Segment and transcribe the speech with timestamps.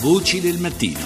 [0.00, 1.00] Voci del mattino.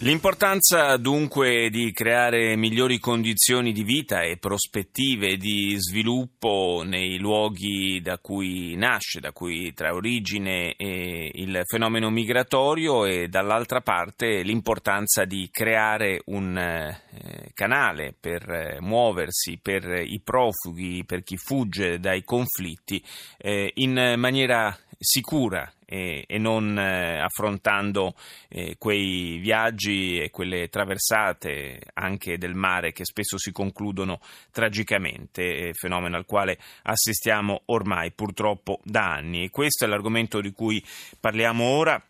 [0.00, 8.18] L'importanza dunque di creare migliori condizioni di vita e prospettive di sviluppo nei luoghi da
[8.18, 16.22] cui nasce, da cui trae origine il fenomeno migratorio e dall'altra parte l'importanza di creare
[16.26, 23.02] un eh, canale per eh, muoversi per i profughi, per chi fugge dai conflitti
[23.38, 28.14] eh, in maniera sicura e, e non eh, affrontando
[28.48, 34.18] eh, quei viaggi e quelle traversate anche del mare che spesso si concludono
[34.50, 39.44] tragicamente, eh, fenomeno al quale assistiamo ormai purtroppo da anni.
[39.44, 40.84] E questo è l'argomento di cui
[41.20, 42.02] parliamo ora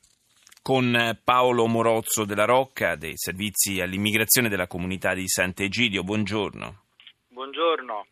[0.63, 6.03] con Paolo Morozzo della Rocca dei servizi all'immigrazione della comunità di Sant'Egidio.
[6.03, 6.85] Buongiorno.
[7.29, 8.07] Buongiorno.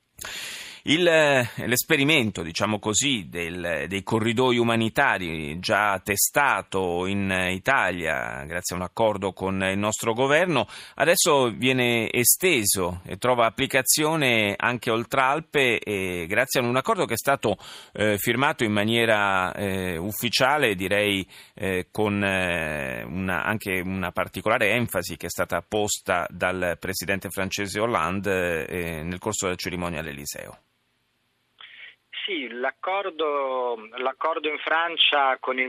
[0.85, 8.79] Il, eh, l'esperimento, diciamo così, del, dei corridoi umanitari già testato in Italia grazie a
[8.79, 10.67] un accordo con il nostro governo,
[10.97, 17.15] adesso viene esteso e trova applicazione anche oltre Alpe e grazie a un accordo che
[17.15, 17.57] è stato
[17.93, 25.17] eh, firmato in maniera eh, ufficiale, direi eh, con eh, una, anche una particolare enfasi
[25.17, 30.59] che è stata posta dal presidente francese Hollande eh, nel corso della cerimonia all'Eliseo.
[32.25, 35.69] Sì, l'accordo, l'accordo, in Francia con il,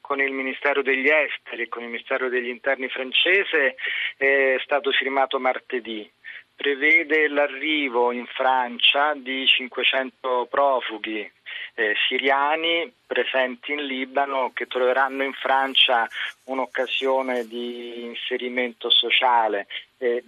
[0.00, 3.76] con il, Ministero degli Esteri e con il Ministero degli Interni francese
[4.16, 6.10] è stato firmato martedì.
[6.56, 11.30] Prevede l'arrivo in Francia di 500 profughi
[11.74, 16.08] eh, siriani presenti in Libano che troveranno in Francia
[16.44, 19.66] un'occasione di inserimento sociale.
[19.98, 20.22] Eh,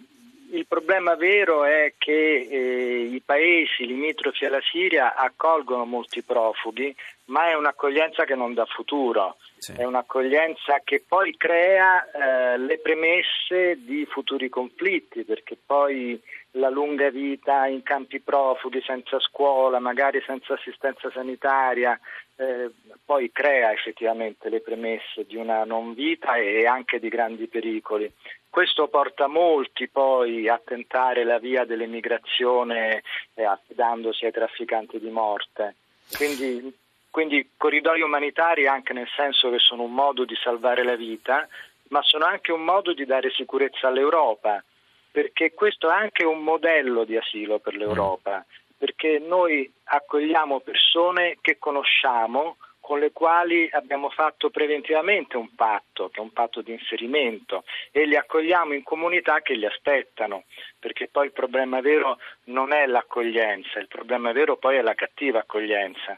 [0.53, 6.95] il problema vero è che eh, i paesi limitrofi alla Siria accolgono molti profughi,
[7.27, 9.73] ma è un'accoglienza che non dà futuro, sì.
[9.73, 16.21] è un'accoglienza che poi crea eh, le premesse di futuri conflitti, perché poi
[16.53, 21.99] la lunga vita in campi profughi, senza scuola, magari senza assistenza sanitaria,
[22.37, 22.71] eh,
[23.05, 28.13] poi crea effettivamente le premesse di una non vita e anche di grandi pericoli.
[28.49, 33.03] Questo porta molti poi a tentare la via dell'emigrazione
[33.35, 35.77] eh, affidandosi ai trafficanti di morte.
[36.15, 36.75] Quindi,
[37.11, 41.47] quindi corridoi umanitari anche nel senso che sono un modo di salvare la vita,
[41.89, 44.63] ma sono anche un modo di dare sicurezza all'Europa,
[45.11, 48.45] perché questo è anche un modello di asilo per l'Europa,
[48.77, 52.57] perché noi accogliamo persone che conosciamo,
[52.87, 58.07] con le quali abbiamo fatto preventivamente un patto, che è un patto di inserimento, e
[58.07, 60.45] li accogliamo in comunità che li aspettano,
[60.79, 65.41] perché poi il problema vero non è l'accoglienza, il problema vero poi è la cattiva
[65.41, 66.17] accoglienza.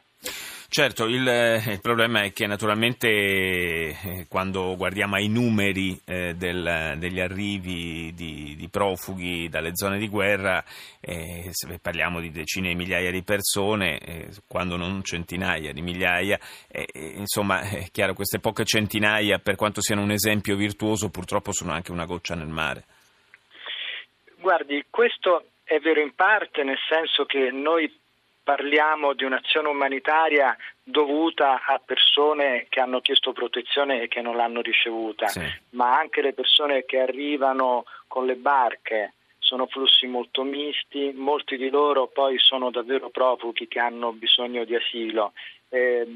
[0.70, 6.96] Certo, il, eh, il, problema è che naturalmente eh, quando guardiamo ai numeri eh, del,
[6.98, 10.62] degli arrivi di, di, profughi dalle zone di guerra,
[11.00, 16.86] eh, parliamo di decine di migliaia di persone, eh, quando non centinaia di migliaia, eh,
[17.16, 21.92] insomma è chiaro queste poche centinaia per quanto siano un esempio virtuoso purtroppo sono anche
[21.92, 22.84] una goccia nel mare.
[24.36, 27.90] Guardi, questo è vero in parte nel senso che noi
[28.48, 34.62] parliamo di un'azione umanitaria dovuta a persone che hanno chiesto protezione e che non l'hanno
[34.62, 35.42] ricevuta, sì.
[35.72, 39.12] ma anche le persone che arrivano con le barche.
[39.38, 44.74] Sono flussi molto misti, molti di loro poi sono davvero profughi che hanno bisogno di
[44.74, 45.34] asilo.
[45.68, 46.06] Eh,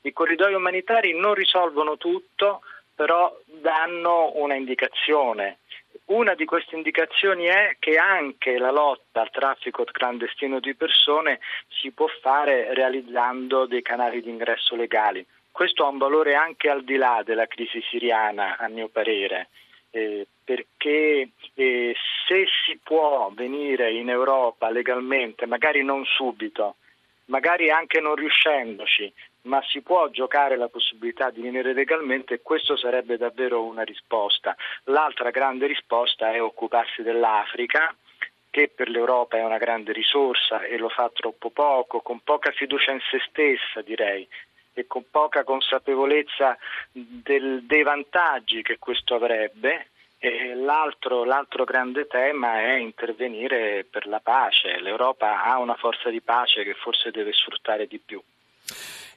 [0.00, 2.62] I corridoi umanitari non risolvono tutto,
[2.94, 5.58] però danno una indicazione
[6.06, 11.90] una di queste indicazioni è che anche la lotta al traffico clandestino di persone si
[11.92, 15.24] può fare realizzando dei canali di ingresso legali.
[15.50, 19.48] Questo ha un valore anche al di là della crisi siriana, a mio parere,
[19.90, 21.94] eh, perché eh,
[22.26, 26.76] se si può venire in Europa legalmente, magari non subito,
[27.32, 29.10] magari anche non riuscendoci,
[29.42, 34.54] ma si può giocare la possibilità di venire legalmente e questo sarebbe davvero una risposta.
[34.84, 37.96] L'altra grande risposta è occuparsi dell'Africa
[38.50, 42.92] che per l'Europa è una grande risorsa e lo fa troppo poco, con poca fiducia
[42.92, 44.28] in se stessa direi
[44.74, 46.58] e con poca consapevolezza
[46.92, 49.91] del, dei vantaggi che questo avrebbe.
[50.54, 54.78] L'altro, l'altro, grande tema è intervenire per la pace.
[54.78, 58.22] L'Europa ha una forza di pace che forse deve sfruttare di più.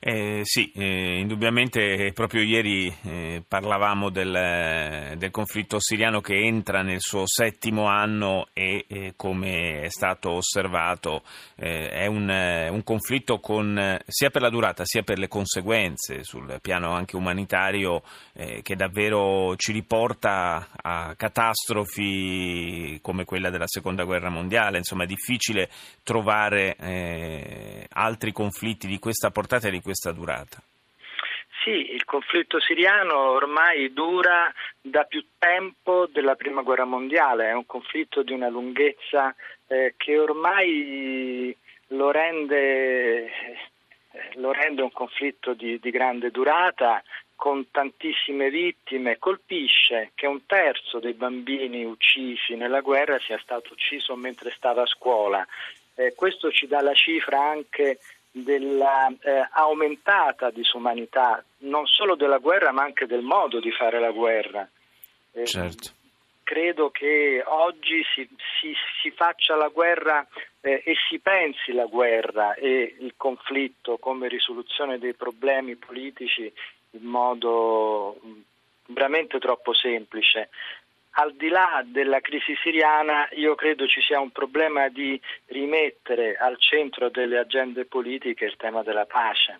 [0.07, 6.99] Eh, sì, eh, indubbiamente proprio ieri eh, parlavamo del, del, conflitto siriano che entra nel
[6.99, 11.23] suo settimo anno e come è stato osservato
[11.55, 16.59] eh, è un, un, conflitto con, sia per la durata sia per le conseguenze sul
[16.61, 18.03] piano anche umanitario
[18.33, 24.77] eh, che davvero ci riporta a catastrofi come quella della seconda guerra mondiale.
[24.77, 25.69] Insomma è difficile
[26.03, 30.61] trovare eh, altri conflitti di questa portata e di questa questa durata?
[31.63, 37.65] Sì, il conflitto siriano ormai dura da più tempo della prima guerra mondiale, è un
[37.65, 39.33] conflitto di una lunghezza
[39.67, 41.55] eh, che ormai
[41.87, 43.31] lo rende, eh,
[44.35, 47.01] lo rende un conflitto di, di grande durata,
[47.35, 54.15] con tantissime vittime, colpisce che un terzo dei bambini uccisi nella guerra sia stato ucciso
[54.15, 55.45] mentre stava a scuola.
[55.95, 57.99] Eh, questo ci dà la cifra anche
[58.37, 64.11] della eh, aumentata disumanità non solo della guerra ma anche del modo di fare la
[64.11, 64.67] guerra.
[65.31, 65.91] Eh, certo.
[66.43, 68.27] Credo che oggi si,
[68.59, 70.27] si, si faccia la guerra
[70.59, 76.51] eh, e si pensi la guerra e il conflitto come risoluzione dei problemi politici
[76.91, 78.19] in modo
[78.87, 80.49] veramente troppo semplice
[81.17, 86.57] al di là della crisi siriana io credo ci sia un problema di rimettere al
[86.59, 89.59] centro delle agende politiche il tema della pace.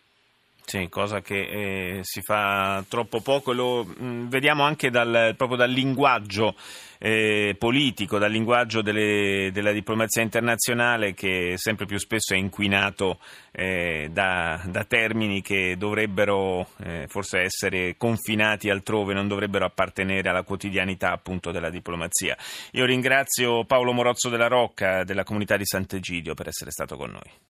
[0.68, 5.58] Sì, cosa che eh, si fa troppo poco, lo mh, mm, vediamo anche dal, proprio
[5.58, 6.56] dal linguaggio
[6.98, 13.20] eh, politico, dal linguaggio delle, della diplomazia internazionale che sempre più spesso è inquinato
[13.52, 20.42] eh, da, da, termini che dovrebbero eh, forse essere confinati altrove, non dovrebbero appartenere alla
[20.42, 22.36] quotidianità appunto della diplomazia.
[22.72, 27.44] Io ringrazio Paolo Morozzo della Rocca della comunità di Sant'Egidio per essere stato con noi.